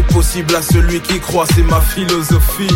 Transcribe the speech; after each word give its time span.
est 0.00 0.12
possible 0.12 0.54
à 0.54 0.62
celui 0.62 1.00
qui 1.00 1.20
croit, 1.20 1.46
c'est 1.54 1.62
ma 1.62 1.80
philosophie. 1.80 2.74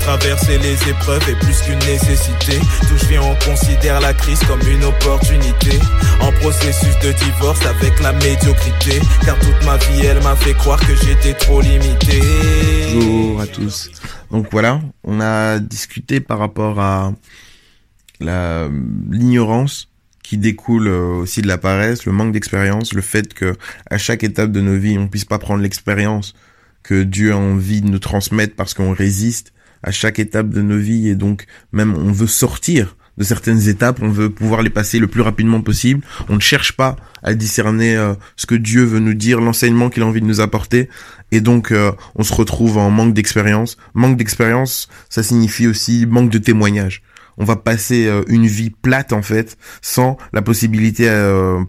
Traverser 0.00 0.58
les 0.58 0.74
épreuves 0.88 1.26
est 1.28 1.38
plus 1.38 1.60
qu'une 1.62 1.78
nécessité. 1.80 2.58
Tout 2.88 2.96
je 2.96 3.06
viens, 3.06 3.22
on 3.22 3.34
considère 3.50 4.00
la 4.00 4.12
crise 4.12 4.40
comme 4.44 4.60
une 4.68 4.84
opportunité. 4.84 5.78
En 6.20 6.32
processus 6.40 6.98
de 7.00 7.12
divorce 7.12 7.64
avec 7.66 8.00
la 8.00 8.12
médiocrité. 8.12 9.00
Car 9.24 9.38
toute 9.38 9.64
ma 9.64 9.76
vie, 9.76 10.06
elle 10.06 10.22
m'a 10.22 10.36
fait 10.36 10.54
croire 10.54 10.80
que 10.80 10.94
j'étais 10.94 11.34
trop 11.34 11.60
limité. 11.60 12.20
Bonjour 12.94 13.40
à 13.40 13.46
tous. 13.46 13.90
Donc 14.30 14.48
voilà, 14.50 14.80
on 15.04 15.20
a 15.20 15.58
discuté 15.58 16.20
par 16.20 16.38
rapport 16.38 16.80
à 16.80 17.12
la 18.20 18.68
l'ignorance 19.10 19.88
qui 20.22 20.38
découle 20.38 20.88
euh, 20.88 21.20
aussi 21.22 21.42
de 21.42 21.48
la 21.48 21.58
paresse, 21.58 22.06
le 22.06 22.12
manque 22.12 22.32
d'expérience, 22.32 22.94
le 22.94 23.02
fait 23.02 23.34
que 23.34 23.54
à 23.90 23.98
chaque 23.98 24.22
étape 24.22 24.52
de 24.52 24.60
nos 24.60 24.78
vies, 24.78 24.96
on 24.96 25.08
puisse 25.08 25.24
pas 25.24 25.38
prendre 25.38 25.62
l'expérience 25.62 26.34
que 26.82 27.02
Dieu 27.02 27.32
a 27.32 27.36
envie 27.36 27.80
de 27.80 27.88
nous 27.88 27.98
transmettre 27.98 28.54
parce 28.56 28.74
qu'on 28.74 28.92
résiste 28.92 29.52
à 29.82 29.90
chaque 29.90 30.18
étape 30.18 30.50
de 30.50 30.62
nos 30.62 30.78
vies 30.78 31.08
et 31.08 31.14
donc 31.14 31.46
même 31.72 31.94
on 31.94 32.12
veut 32.12 32.26
sortir 32.26 32.96
de 33.18 33.24
certaines 33.24 33.68
étapes, 33.68 34.00
on 34.02 34.08
veut 34.08 34.30
pouvoir 34.30 34.62
les 34.62 34.70
passer 34.70 34.98
le 34.98 35.06
plus 35.06 35.20
rapidement 35.20 35.60
possible. 35.60 36.02
On 36.28 36.36
ne 36.36 36.40
cherche 36.40 36.72
pas 36.72 36.96
à 37.22 37.34
discerner 37.34 37.96
euh, 37.96 38.14
ce 38.36 38.46
que 38.46 38.54
Dieu 38.54 38.84
veut 38.84 39.00
nous 39.00 39.14
dire, 39.14 39.40
l'enseignement 39.40 39.90
qu'il 39.90 40.02
a 40.02 40.06
envie 40.06 40.20
de 40.20 40.26
nous 40.26 40.40
apporter. 40.40 40.88
Et 41.30 41.40
donc, 41.40 41.72
euh, 41.72 41.92
on 42.14 42.22
se 42.22 42.34
retrouve 42.34 42.78
en 42.78 42.90
manque 42.90 43.14
d'expérience. 43.14 43.76
Manque 43.94 44.16
d'expérience, 44.16 44.88
ça 45.10 45.22
signifie 45.22 45.66
aussi 45.66 46.06
manque 46.06 46.30
de 46.30 46.38
témoignage. 46.38 47.02
On 47.38 47.44
va 47.44 47.56
passer 47.56 48.06
euh, 48.06 48.22
une 48.28 48.46
vie 48.46 48.70
plate, 48.70 49.12
en 49.12 49.22
fait, 49.22 49.58
sans 49.82 50.16
la 50.32 50.42
possibilité 50.42 51.08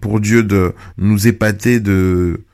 pour 0.02 0.20
Dieu 0.20 0.44
de 0.44 0.74
nous 0.98 1.28
épater, 1.28 1.80
de 1.80 2.46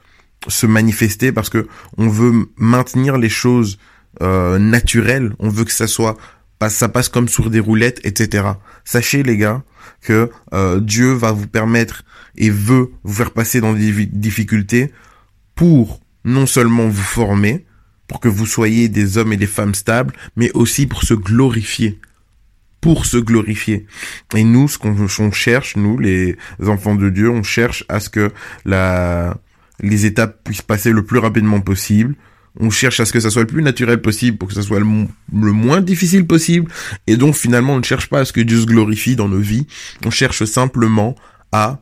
se 0.48 0.66
manifester, 0.66 1.32
parce 1.32 1.50
que 1.50 1.68
on 1.98 2.08
veut 2.08 2.50
maintenir 2.58 3.18
les 3.18 3.30
choses 3.30 3.78
naturelles. 4.22 5.34
On 5.40 5.50
veut 5.50 5.64
que 5.64 5.72
ça 5.72 5.88
soit 5.88 6.18
ça 6.68 6.90
passe 6.90 7.08
comme 7.08 7.30
sur 7.30 7.50
des 7.50 7.62
roulettes, 7.62 8.02
etc. 8.04 8.50
Sachez 8.84 9.24
les 9.24 9.38
gars 9.38 9.64
que 10.02 10.30
euh, 10.54 10.82
Dieu 10.82 11.14
va 11.14 11.32
vous 11.32 11.48
permettre 11.48 12.04
et 12.36 12.50
veut 12.50 12.92
vous 13.04 13.14
faire 13.14 13.32
passer 13.32 13.62
dans 13.62 13.74
des 13.74 14.06
difficultés 14.08 14.92
pour 15.56 16.02
non 16.26 16.46
seulement 16.46 16.90
vous 16.90 17.02
former, 17.02 17.66
pour 18.08 18.20
que 18.20 18.28
vous 18.28 18.46
soyez 18.46 18.90
des 18.90 19.18
hommes 19.18 19.32
et 19.32 19.38
des 19.38 19.48
femmes 19.48 19.76
stables, 19.76 20.14
mais 20.36 20.52
aussi 20.54 20.86
pour 20.86 21.04
se 21.04 21.14
glorifier. 21.14 22.00
Pour 22.82 23.06
se 23.06 23.18
glorifier. 23.18 23.86
Et 24.36 24.44
nous, 24.44 24.68
ce 24.68 24.78
qu'on 24.78 25.32
cherche, 25.32 25.76
nous, 25.76 25.98
les 25.98 26.38
enfants 26.66 26.96
de 26.96 27.10
Dieu, 27.10 27.30
on 27.30 27.44
cherche 27.44 27.86
à 27.90 28.00
ce 28.00 28.10
que 28.10 28.32
la, 28.66 29.38
les 29.82 30.06
étapes 30.06 30.44
puissent 30.44 30.62
passer 30.62 30.92
le 30.92 31.04
plus 31.04 31.20
rapidement 31.20 31.62
possible, 31.62 32.16
on 32.60 32.70
cherche 32.70 33.00
à 33.00 33.06
ce 33.06 33.14
que 33.14 33.20
ça 33.20 33.30
soit 33.30 33.44
le 33.44 33.48
plus 33.48 33.62
naturel 33.62 34.02
possible 34.02 34.38
pour 34.38 34.48
que 34.50 34.54
ça 34.54 34.62
soit 34.62 34.80
le, 34.80 34.86
moins 35.32 35.82
difficile 35.82 36.26
possible. 36.26 36.70
Et 37.08 37.16
donc 37.16 37.36
finalement, 37.36 37.74
on 37.74 37.80
ne 37.80 37.84
cherche 37.84 38.10
pas 38.10 38.20
à 38.20 38.26
ce 38.26 38.34
que 38.34 38.42
Dieu 38.42 38.60
se 38.60 38.66
glorifie 38.66 39.16
dans 39.16 39.30
nos 39.30 39.40
vies. 39.40 39.68
On 40.06 40.10
cherche 40.10 40.44
simplement 40.46 41.16
à 41.52 41.80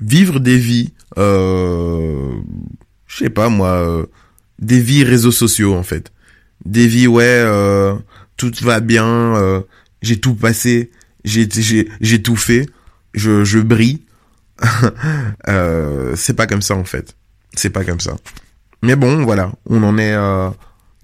vivre 0.00 0.40
des 0.40 0.56
vies, 0.56 0.92
euh, 1.18 2.32
je 3.06 3.16
sais 3.18 3.30
pas 3.30 3.48
moi, 3.48 3.72
euh, 3.72 4.06
des 4.58 4.80
vies 4.80 5.04
réseaux 5.04 5.32
sociaux 5.32 5.74
en 5.74 5.82
fait. 5.82 6.12
Des 6.64 6.86
vies 6.86 7.06
ouais, 7.06 7.24
euh, 7.24 7.94
tout 8.36 8.52
va 8.62 8.80
bien, 8.80 9.06
euh, 9.06 9.60
j'ai 10.02 10.18
tout 10.18 10.34
passé, 10.34 10.90
j'ai 11.24 11.48
j'ai 12.00 12.22
tout 12.22 12.36
fait, 12.36 12.66
je 13.14 13.44
je 13.44 13.58
brille. 13.58 14.02
euh, 15.48 16.14
c'est 16.16 16.34
pas 16.34 16.46
comme 16.46 16.62
ça 16.62 16.74
en 16.74 16.84
fait. 16.84 17.16
C'est 17.54 17.70
pas 17.70 17.84
comme 17.84 18.00
ça. 18.00 18.16
Mais 18.82 18.96
bon, 18.96 19.24
voilà, 19.24 19.52
on 19.66 19.82
en 19.82 19.98
est. 19.98 20.14
Euh... 20.14 20.50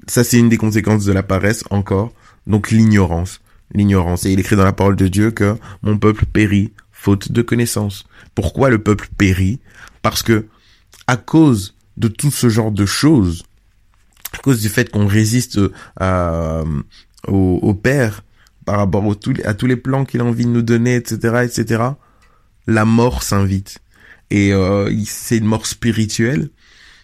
Ça, 0.07 0.25
c'est 0.25 0.39
une 0.39 0.49
des 0.49 0.57
conséquences 0.57 1.05
de 1.05 1.12
la 1.12 1.23
paresse 1.23 1.65
encore. 1.71 2.12
Donc 2.47 2.71
l'ignorance, 2.71 3.41
l'ignorance. 3.75 4.25
Et 4.25 4.33
il 4.33 4.41
écrit 4.41 4.57
dans 4.57 4.65
la 4.65 4.73
parole 4.73 4.97
de 4.97 5.09
Dieu 5.09 5.31
que 5.31 5.57
mon 5.83 5.99
peuple 5.99 6.27
périt 6.27 6.73
faute 6.93 7.33
de 7.33 7.43
connaissance. 7.43 8.07
Pourquoi 8.34 8.71
le 8.71 8.79
peuple 8.79 9.09
périt? 9.19 9.61
Parce 10.03 10.23
que 10.23 10.47
à 11.07 11.17
cause 11.17 11.75
de 11.97 12.09
tout 12.09 12.31
ce 12.31 12.49
genre 12.49 12.71
de 12.71 12.87
choses, 12.87 13.45
à 14.33 14.39
cause 14.39 14.61
du 14.61 14.69
fait 14.69 14.91
qu'on 14.91 15.07
résiste 15.07 15.61
à, 15.99 16.63
au, 17.27 17.75
Père 17.75 18.23
par 18.65 18.78
rapport 18.78 19.05
à 19.45 19.55
tous 19.55 19.67
les 19.67 19.77
plans 19.77 20.05
qu'il 20.05 20.21
a 20.21 20.25
envie 20.25 20.45
de 20.45 20.51
nous 20.51 20.63
donner, 20.63 20.97
etc., 20.97 21.45
etc., 21.45 21.83
la 22.67 22.84
mort 22.84 23.23
s'invite. 23.23 23.78
Et 24.31 24.53
euh, 24.53 24.92
c'est 25.06 25.38
une 25.38 25.44
mort 25.44 25.66
spirituelle 25.66 26.50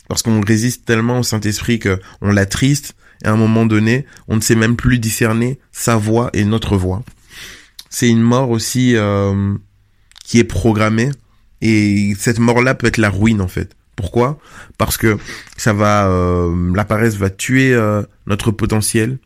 parce 0.09 0.23
qu'on 0.23 0.41
résiste 0.41 0.85
tellement 0.85 1.21
au 1.21 1.23
Saint-Esprit 1.23 1.79
que 1.79 2.01
on 2.21 2.33
l'attriste 2.33 2.95
et 3.25 3.29
à 3.29 3.33
un 3.33 3.37
moment 3.37 3.67
donné, 3.67 4.07
on 4.29 4.37
ne 4.37 4.41
sait 4.41 4.55
même 4.55 4.77
plus 4.77 4.99
discerner 4.99 5.59
sa 5.71 5.97
voix 5.97 6.31
et 6.33 6.45
notre 6.45 6.77
voix. 6.77 7.03
C'est 7.89 8.09
une 8.09 8.21
mort 8.21 8.51
aussi 8.51 8.97
euh, 8.97 9.55
qui 10.25 10.39
est 10.39 10.45
programmée 10.45 11.11
et 11.61 12.15
cette 12.19 12.39
mort-là 12.39 12.75
peut 12.75 12.89
être 12.89 12.99
la 12.99 13.11
ruine 13.11 13.41
en 13.41 13.49
fait. 13.49 13.77
Pourquoi? 13.97 14.39
Parce 14.79 14.97
que 14.97 15.19
ça 15.57 15.73
va, 15.73 16.09
euh, 16.09 16.75
la 16.75 16.85
paresse 16.85 17.17
va 17.17 17.31
tuer 17.31 17.73
euh, 17.73 18.03
notre 18.27 18.51
potentiel. 18.51 19.19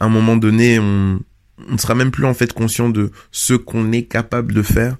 À 0.00 0.06
un 0.06 0.08
moment 0.08 0.36
donné, 0.36 0.78
on 0.78 1.20
ne 1.68 1.78
sera 1.78 1.94
même 1.94 2.12
plus 2.12 2.24
en 2.24 2.34
fait 2.34 2.52
conscient 2.52 2.88
de 2.88 3.10
ce 3.32 3.54
qu'on 3.54 3.92
est 3.92 4.04
capable 4.04 4.54
de 4.54 4.62
faire. 4.62 4.96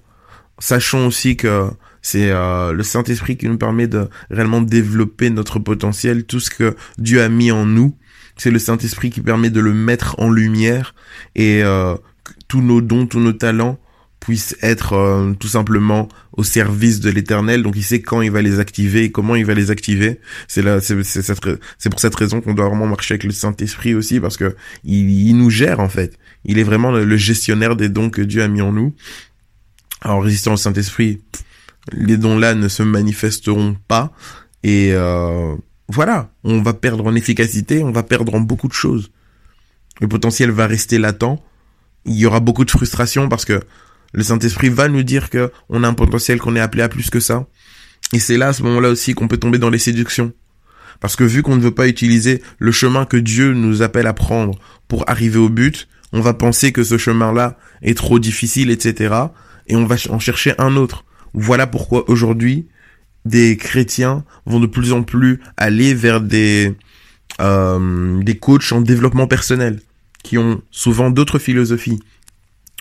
Sachons 0.59 1.07
aussi 1.07 1.37
que 1.37 1.69
c'est 2.01 2.31
euh, 2.31 2.71
le 2.71 2.83
Saint-Esprit 2.83 3.37
qui 3.37 3.47
nous 3.47 3.57
permet 3.57 3.87
de 3.87 4.09
réellement 4.29 4.61
développer 4.61 5.29
notre 5.29 5.59
potentiel, 5.59 6.25
tout 6.25 6.39
ce 6.39 6.49
que 6.49 6.75
Dieu 6.97 7.21
a 7.21 7.29
mis 7.29 7.51
en 7.51 7.65
nous. 7.65 7.95
C'est 8.37 8.51
le 8.51 8.59
Saint-Esprit 8.59 9.09
qui 9.09 9.21
permet 9.21 9.49
de 9.49 9.59
le 9.59 9.73
mettre 9.73 10.15
en 10.19 10.29
lumière 10.29 10.95
et 11.35 11.61
euh, 11.63 11.95
tous 12.47 12.61
nos 12.61 12.81
dons, 12.81 13.05
tous 13.05 13.19
nos 13.19 13.33
talents 13.33 13.79
puissent 14.19 14.55
être 14.61 14.93
euh, 14.93 15.33
tout 15.33 15.47
simplement 15.47 16.07
au 16.33 16.43
service 16.43 16.99
de 16.99 17.09
l'éternel. 17.09 17.63
Donc 17.63 17.75
il 17.75 17.83
sait 17.83 18.01
quand 18.01 18.21
il 18.21 18.31
va 18.31 18.41
les 18.41 18.59
activer 18.59 19.05
et 19.05 19.11
comment 19.11 19.35
il 19.35 19.45
va 19.45 19.53
les 19.53 19.71
activer. 19.71 20.19
C'est 20.47 20.61
là 20.61 20.79
c'est 20.81 21.89
pour 21.89 21.99
cette 21.99 22.15
raison 22.15 22.41
qu'on 22.41 22.53
doit 22.53 22.67
vraiment 22.67 22.87
marcher 22.87 23.13
avec 23.13 23.23
le 23.23 23.31
Saint-Esprit 23.31 23.95
aussi 23.95 24.19
parce 24.19 24.37
que 24.37 24.55
il, 24.83 25.09
il, 25.09 25.37
nous 25.37 25.49
gère 25.49 25.79
en 25.79 25.89
fait. 25.89 26.17
Il 26.45 26.59
est 26.59 26.63
vraiment 26.63 26.91
le, 26.91 27.17
gestionnaire 27.17 27.75
des 27.75 27.89
dons 27.89 28.09
que 28.09 28.21
Dieu 28.21 28.41
a 28.41 28.47
mis 28.47 28.61
en 28.61 28.71
nous. 28.71 28.93
En 30.03 30.19
résistant 30.19 30.53
au 30.53 30.57
Saint-Esprit 30.57 31.21
les 31.91 32.17
dons-là 32.17 32.55
ne 32.55 32.67
se 32.67 32.83
manifesteront 32.83 33.75
pas 33.87 34.11
et 34.63 34.91
euh, 34.93 35.55
voilà, 35.87 36.29
on 36.43 36.61
va 36.61 36.73
perdre 36.73 37.05
en 37.05 37.15
efficacité, 37.15 37.83
on 37.83 37.91
va 37.91 38.03
perdre 38.03 38.35
en 38.35 38.39
beaucoup 38.39 38.67
de 38.67 38.73
choses. 38.73 39.11
Le 40.01 40.07
potentiel 40.07 40.51
va 40.51 40.67
rester 40.67 40.97
latent. 40.97 41.41
Il 42.05 42.15
y 42.15 42.25
aura 42.25 42.39
beaucoup 42.39 42.65
de 42.65 42.71
frustration 42.71 43.27
parce 43.27 43.45
que 43.45 43.59
le 44.13 44.23
Saint-Esprit 44.23 44.69
va 44.69 44.87
nous 44.87 45.03
dire 45.03 45.29
que 45.29 45.51
on 45.69 45.83
a 45.83 45.87
un 45.87 45.93
potentiel 45.93 46.39
qu'on 46.39 46.55
est 46.55 46.59
appelé 46.59 46.83
à 46.83 46.89
plus 46.89 47.09
que 47.09 47.19
ça. 47.19 47.47
Et 48.13 48.19
c'est 48.19 48.37
là 48.37 48.49
à 48.49 48.53
ce 48.53 48.63
moment-là 48.63 48.89
aussi 48.89 49.13
qu'on 49.13 49.27
peut 49.27 49.37
tomber 49.37 49.57
dans 49.57 49.69
les 49.69 49.79
séductions. 49.79 50.31
Parce 50.99 51.15
que 51.15 51.23
vu 51.23 51.43
qu'on 51.43 51.55
ne 51.55 51.61
veut 51.61 51.73
pas 51.73 51.87
utiliser 51.87 52.41
le 52.57 52.71
chemin 52.71 53.05
que 53.05 53.17
Dieu 53.17 53.53
nous 53.53 53.81
appelle 53.81 54.07
à 54.07 54.13
prendre 54.13 54.59
pour 54.87 55.09
arriver 55.09 55.37
au 55.37 55.49
but, 55.49 55.87
on 56.11 56.21
va 56.21 56.33
penser 56.33 56.71
que 56.71 56.83
ce 56.83 56.97
chemin-là 56.97 57.57
est 57.81 57.95
trop 57.95 58.19
difficile, 58.19 58.71
etc. 58.71 59.15
Et 59.67 59.75
on 59.75 59.85
va 59.85 59.95
en 60.09 60.19
chercher 60.19 60.53
un 60.57 60.75
autre. 60.75 61.05
Voilà 61.33 61.67
pourquoi 61.67 62.09
aujourd'hui, 62.09 62.67
des 63.25 63.57
chrétiens 63.57 64.23
vont 64.45 64.59
de 64.59 64.67
plus 64.67 64.93
en 64.93 65.03
plus 65.03 65.39
aller 65.57 65.93
vers 65.93 66.21
des, 66.21 66.75
euh, 67.41 68.21
des 68.21 68.37
coachs 68.37 68.71
en 68.71 68.81
développement 68.81 69.27
personnel, 69.27 69.81
qui 70.23 70.37
ont 70.37 70.61
souvent 70.71 71.09
d'autres 71.09 71.39
philosophies. 71.39 71.99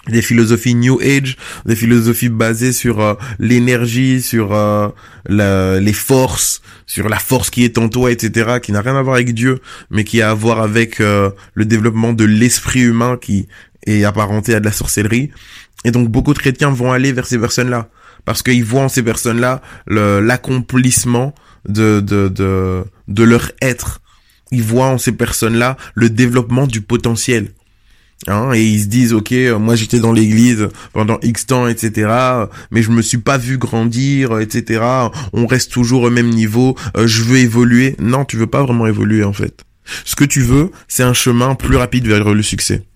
Des 0.06 0.23
philosophies 0.23 0.75
New 0.75 0.99
Age, 1.03 1.37
des 1.67 1.77
philosophies 1.77 2.31
basées 2.31 2.73
sur 2.73 3.00
euh, 3.00 3.15
l'énergie, 3.39 4.23
sur 4.23 4.55
euh, 4.55 4.89
les 5.29 5.93
forces, 5.93 6.62
sur 6.87 7.11
la 7.11 7.19
force 7.19 7.50
qui 7.50 7.65
est 7.65 7.77
en 7.77 7.91
toi, 7.91 8.11
etc., 8.11 8.59
qui 8.62 8.73
n'a 8.73 8.81
rien 8.81 8.97
à 8.97 9.03
voir 9.03 9.17
avec 9.17 9.35
Dieu, 9.35 9.61
mais 9.91 10.05
qui 10.05 10.23
a 10.23 10.31
à 10.31 10.35
voir 10.35 10.61
avec 10.61 11.00
euh, 11.00 11.31
le 11.53 11.67
développement 11.67 12.15
de 12.15 12.25
l'esprit 12.25 12.81
humain 12.81 13.19
qui 13.21 13.49
est 13.87 14.05
apparenté 14.05 14.55
à 14.55 14.61
de 14.61 14.65
la 14.65 14.73
sorcellerie. 14.73 15.31
Et 15.85 15.91
donc 15.91 16.09
beaucoup 16.09 16.33
de 16.33 16.39
chrétiens 16.39 16.71
vont 16.71 16.93
aller 16.93 17.12
vers 17.12 17.27
ces 17.27 17.39
personnes-là 17.39 17.91
parce 18.28 18.42
qu'ils 18.42 18.62
voient 18.62 18.82
en 18.82 18.88
ces 18.90 19.02
personnes-là 19.02 19.62
l'accomplissement 19.86 21.34
de, 21.66 22.00
de, 22.00 22.28
de, 22.28 22.84
de 23.08 23.22
leur 23.22 23.52
être. 23.62 24.02
Ils 24.50 24.62
voient 24.62 24.88
en 24.88 24.98
ces 24.98 25.12
personnes-là 25.12 25.78
le 25.94 26.10
développement 26.10 26.66
du 26.66 26.82
potentiel. 26.82 27.52
Hein, 28.26 28.52
et 28.52 28.62
ils 28.62 28.82
se 28.82 28.86
disent 28.88 29.14
ok 29.14 29.32
moi 29.58 29.76
j'étais 29.76 30.00
dans 30.00 30.12
l'église 30.12 30.69
pendant 30.92 31.19
x 31.22 31.46
temps 31.46 31.69
etc 31.69 32.10
mais 32.72 32.82
je 32.82 32.90
me 32.90 33.00
suis 33.00 33.19
pas 33.19 33.38
vu 33.38 33.58
grandir 33.58 34.40
etc 34.40 34.82
on 35.32 35.46
reste 35.46 35.70
toujours 35.70 36.02
au 36.02 36.10
même 36.10 36.28
niveau 36.28 36.76
euh, 36.96 37.06
je 37.06 37.22
veux 37.22 37.38
évoluer 37.38 37.94
non 38.00 38.25
tu 38.25 38.36
veux 38.36 38.48
pas 38.48 38.64
vraiment 38.64 38.88
évoluer 38.88 39.22
en 39.22 39.32
fait 39.32 39.62
ce 40.04 40.16
que 40.16 40.25
tu 40.25 40.40
veux 40.40 40.72
c'est 40.88 41.04
un 41.04 41.14
chemin 41.14 41.54
plus 41.54 41.76
rapide 41.76 42.08
vers 42.08 42.34
le 42.34 42.42
succès 42.42 42.88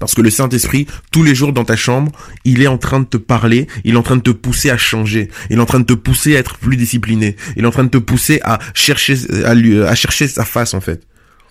Parce 0.00 0.14
que 0.14 0.22
le 0.22 0.30
Saint-Esprit, 0.30 0.86
tous 1.12 1.22
les 1.22 1.34
jours 1.34 1.52
dans 1.52 1.64
ta 1.64 1.76
chambre, 1.76 2.10
il 2.44 2.62
est 2.62 2.66
en 2.66 2.78
train 2.78 3.00
de 3.00 3.04
te 3.04 3.18
parler, 3.18 3.68
il 3.84 3.94
est 3.94 3.98
en 3.98 4.02
train 4.02 4.16
de 4.16 4.22
te 4.22 4.30
pousser 4.30 4.70
à 4.70 4.78
changer, 4.78 5.28
il 5.50 5.58
est 5.58 5.60
en 5.60 5.66
train 5.66 5.80
de 5.80 5.84
te 5.84 5.92
pousser 5.92 6.34
à 6.36 6.40
être 6.40 6.56
plus 6.56 6.76
discipliné, 6.76 7.36
il 7.56 7.64
est 7.64 7.66
en 7.66 7.70
train 7.70 7.84
de 7.84 7.90
te 7.90 7.98
pousser 7.98 8.40
à 8.42 8.58
chercher, 8.74 9.16
à, 9.44 9.54
lui, 9.54 9.80
à 9.80 9.94
chercher 9.94 10.26
sa 10.26 10.44
face 10.44 10.74
en 10.74 10.80
fait. 10.80 11.06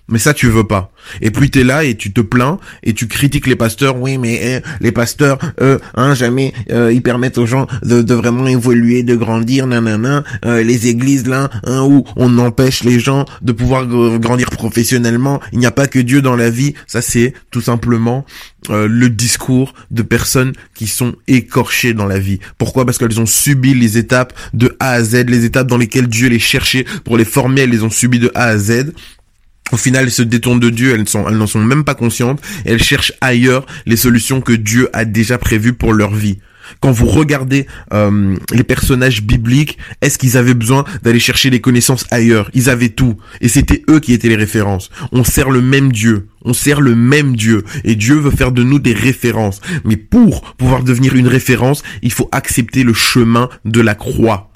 Mais 0.10 0.20
ça, 0.20 0.34
tu 0.34 0.48
veux 0.48 0.64
pas. 0.64 0.92
Et 1.22 1.32
puis 1.32 1.50
t'es 1.50 1.64
là 1.64 1.84
et 1.84 1.96
tu 1.96 2.12
te 2.12 2.22
plains 2.22 2.60
et 2.84 2.94
tu 2.94 3.08
critiques 3.08 3.48
les 3.48 3.56
pasteurs. 3.56 3.98
Oui, 3.98 4.18
mais 4.18 4.40
eh, 4.42 4.60
les 4.82 4.92
pasteurs, 4.92 5.38
euh, 5.62 5.80
hein, 5.96 6.14
jamais 6.14 6.54
euh, 6.72 6.92
ils 6.92 7.02
permettent 7.02 7.38
aux 7.38 7.46
gens 7.46 7.68
de, 7.84 8.02
de, 8.02 8.14
vraiment 8.14 8.48
évoluer, 8.48 9.04
de 9.04 9.16
grandir, 9.16 9.68
nanana. 9.68 10.24
Euh, 10.46 10.64
les 10.64 10.88
églises 10.88 11.28
là, 11.28 11.50
hein, 11.64 11.84
où 11.84 12.04
on 12.16 12.38
empêche 12.40 12.84
les 12.84 13.00
gens 13.00 13.26
de 13.42 13.52
pouvoir 13.52 13.86
grandir 13.86 14.50
professionnellement. 14.50 15.40
Il 15.54 15.60
n'y 15.60 15.66
a 15.66 15.72
pas 15.72 15.88
que 15.88 16.00
Dieu 16.00 16.22
dans 16.22 16.36
la 16.36 16.50
vie. 16.50 16.74
Ça, 16.88 17.02
c'est 17.02 17.34
tout 17.52 17.62
simplement 17.62 18.26
euh, 18.70 18.88
le 18.90 19.10
discours 19.10 19.74
de 19.90 20.02
personnes 20.02 20.54
qui 20.76 20.88
sont 20.88 21.16
écorchées 21.28 21.94
dans 21.94 22.06
la 22.06 22.20
vie. 22.20 22.40
Pourquoi? 22.58 22.86
Parce 22.86 22.98
qu'elles 22.98 23.20
ont 23.20 23.26
subi 23.26 23.74
les 23.74 23.98
étapes 23.98 24.34
de 24.54 24.76
A 24.80 24.92
à 24.92 25.04
Z, 25.04 25.26
les 25.28 25.46
étapes 25.46 25.68
dans 25.68 25.78
lesquelles 25.78 26.08
Dieu 26.08 26.28
les 26.28 26.40
cherchait 26.40 26.86
pour 27.06 27.18
les 27.18 27.26
former. 27.26 27.62
Elles 27.62 27.70
les 27.70 27.84
ont 27.84 27.90
subies 27.90 28.20
de 28.20 28.32
A 28.36 28.46
à 28.46 28.58
Z 28.58 28.94
au 29.72 29.78
final, 29.78 30.06
elles 30.06 30.12
se 30.12 30.22
détournent 30.22 30.60
de 30.60 30.70
Dieu, 30.70 30.94
elles 30.94 31.06
n'en 31.38 31.48
sont 31.48 31.60
même 31.60 31.84
pas 31.84 31.96
conscientes, 31.96 32.42
elles 32.66 32.82
cherchent 32.82 33.14
ailleurs 33.22 33.66
les 33.86 33.98
solutions 33.98 34.42
que 34.42 34.54
Dieu 34.54 34.90
a 34.94 35.06
déjà 35.06 35.38
prévues 35.38 35.74
pour 35.74 35.94
leur 35.94 36.14
vie. 36.14 36.40
Quand 36.82 36.92
vous 36.92 37.08
regardez 37.08 37.68
euh, 37.94 38.36
les 38.52 38.64
personnages 38.64 39.24
bibliques, 39.24 39.78
est-ce 40.02 40.18
qu'ils 40.18 40.38
avaient 40.38 40.54
besoin 40.54 40.84
d'aller 41.04 41.20
chercher 41.20 41.50
les 41.50 41.62
connaissances 41.62 42.06
ailleurs? 42.12 42.50
Ils 42.54 42.70
avaient 42.70 42.90
tout, 42.90 43.18
et 43.42 43.48
c'était 43.48 43.84
eux 43.90 44.00
qui 44.00 44.14
étaient 44.14 44.30
les 44.30 44.36
références. 44.36 44.90
On 45.12 45.24
sert 45.24 45.50
le 45.50 45.62
même 45.62 45.92
Dieu, 45.92 46.28
on 46.44 46.54
sert 46.54 46.82
le 46.82 46.96
même 46.96 47.36
Dieu, 47.36 47.64
et 47.84 47.96
Dieu 47.96 48.16
veut 48.16 48.32
faire 48.32 48.52
de 48.52 48.64
nous 48.64 48.80
des 48.80 48.94
références. 48.94 49.62
Mais 49.84 49.98
pour 49.98 50.54
pouvoir 50.56 50.84
devenir 50.84 51.16
une 51.16 51.28
référence, 51.28 51.84
il 52.02 52.12
faut 52.12 52.30
accepter 52.32 52.84
le 52.84 52.94
chemin 52.94 53.50
de 53.66 53.82
la 53.82 53.96
croix. 53.96 54.52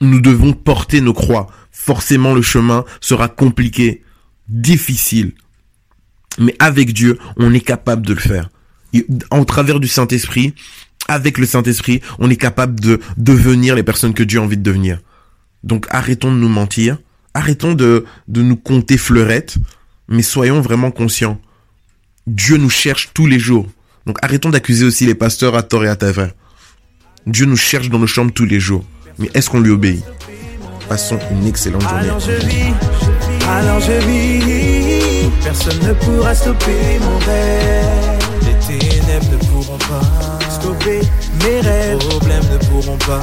Nous 0.00 0.20
devons 0.20 0.52
porter 0.52 1.00
nos 1.00 1.14
croix. 1.14 1.46
Forcément, 1.70 2.34
le 2.34 2.42
chemin 2.42 2.84
sera 3.00 3.28
compliqué, 3.28 4.02
difficile. 4.48 5.32
Mais 6.38 6.54
avec 6.58 6.92
Dieu, 6.92 7.18
on 7.36 7.52
est 7.52 7.60
capable 7.60 8.06
de 8.06 8.14
le 8.14 8.20
faire. 8.20 8.50
en 9.30 9.44
travers 9.44 9.80
du 9.80 9.88
Saint-Esprit, 9.88 10.54
avec 11.08 11.38
le 11.38 11.46
Saint-Esprit, 11.46 12.00
on 12.18 12.30
est 12.30 12.36
capable 12.36 12.80
de 12.80 13.00
devenir 13.16 13.74
les 13.74 13.82
personnes 13.82 14.14
que 14.14 14.22
Dieu 14.22 14.40
a 14.40 14.42
envie 14.42 14.56
de 14.56 14.62
devenir. 14.62 15.00
Donc 15.64 15.86
arrêtons 15.90 16.32
de 16.32 16.38
nous 16.38 16.48
mentir, 16.48 16.98
arrêtons 17.34 17.74
de, 17.74 18.04
de 18.28 18.42
nous 18.42 18.56
compter 18.56 18.98
fleurettes, 18.98 19.56
mais 20.08 20.22
soyons 20.22 20.60
vraiment 20.60 20.90
conscients. 20.90 21.40
Dieu 22.26 22.56
nous 22.56 22.70
cherche 22.70 23.10
tous 23.14 23.26
les 23.26 23.38
jours. 23.38 23.66
Donc 24.06 24.18
arrêtons 24.22 24.50
d'accuser 24.50 24.84
aussi 24.84 25.06
les 25.06 25.14
pasteurs 25.14 25.54
à 25.56 25.62
tort 25.62 25.84
et 25.84 25.88
à 25.88 25.96
travers. 25.96 26.32
Dieu 27.26 27.46
nous 27.46 27.56
cherche 27.56 27.88
dans 27.88 27.98
nos 27.98 28.06
chambres 28.06 28.32
tous 28.32 28.44
les 28.44 28.60
jours. 28.60 28.84
Mais 29.18 29.30
est-ce 29.34 29.50
qu'on 29.50 29.60
lui 29.60 29.70
obéit? 29.70 30.04
Passons 30.88 31.18
une 31.32 31.46
excellente 31.46 31.82
journée. 31.82 32.72
Alors 33.48 33.80
je 33.80 33.92
vis, 34.06 35.30
personne 35.42 35.78
ne 35.80 35.92
pourra 35.92 36.34
stopper 36.34 36.98
mon 37.00 37.18
rêve. 37.18 38.18
Les 38.42 38.78
ténèbres 38.78 39.26
ne 39.32 39.36
pourront 39.46 39.78
pas 39.78 40.50
stopper 40.50 41.00
mes 41.44 41.60
rêves. 41.60 41.98
Les 42.00 42.06
problèmes 42.08 42.42
ne 42.52 42.58
pourront 42.66 42.98
pas 42.98 43.20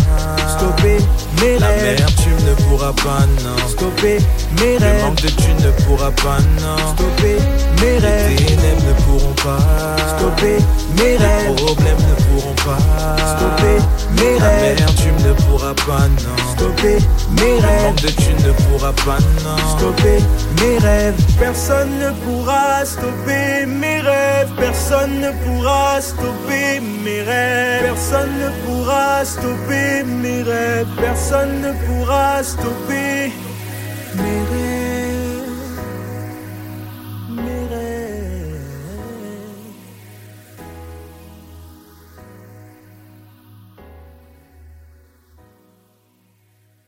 stopper 0.47 0.97
mes 1.41 1.59
La 1.59 1.67
rêves. 1.67 1.83
L'amertume 1.99 2.45
ne 2.47 2.53
pourra 2.63 2.93
pas, 2.93 3.25
non. 3.43 3.67
Stopper 3.69 4.17
mes 4.61 4.77
Le 4.79 4.85
rêves. 4.85 5.03
manque 5.03 5.21
de 5.21 5.27
thunes 5.29 5.57
ne 5.63 5.71
pourra 5.83 6.11
pas, 6.11 6.37
non. 6.61 6.77
Stopper 6.95 7.37
mes 7.81 7.99
Les 7.99 8.07
rêves. 8.07 8.35
ténèbres 8.37 8.83
ne 8.87 8.93
pourront 9.03 9.33
pas 9.43 9.57
Stopper 10.17 10.57
mes 10.97 11.03
Les 11.03 11.17
rêves. 11.17 11.55
problèmes 11.55 11.97
ne 11.97 12.23
pourront 12.23 12.55
pas 12.55 12.77
Stopper 13.35 13.77
mes 14.21 14.37
rêves. 14.39 14.77
L'amertume 14.79 15.27
ne 15.27 15.33
pourra 15.33 15.73
pas, 15.75 16.07
non. 16.07 16.53
Stopper 16.55 16.92
mes 17.35 17.59
rêves. 17.59 17.95
de 18.01 18.09
thunes 18.09 18.43
ne 18.45 18.51
pourra 18.63 18.93
pas, 19.05 19.19
non. 19.43 19.77
Stopper 19.77 20.19
mes 20.61 20.77
rêves. 20.77 21.15
Personne 21.39 21.91
ne 21.99 22.11
pourra 22.23 22.85
stopper 22.85 23.65
mes 23.65 24.01
rêves. 24.01 24.51
Personne 24.57 25.19
ne 25.19 25.31
pourra 25.43 26.01
stopper 26.01 26.79
mes 27.03 27.21
rêves. 27.21 27.83
Personne 27.83 28.31
ne 28.39 28.49
pourra 28.65 29.25
stopper 29.25 30.03
mes 30.03 30.41
rêves. 30.43 30.87
Personne 30.99 31.61
ne 31.61 31.71
pourra 31.85 32.43
stopper 32.43 33.31
mes 34.15 34.62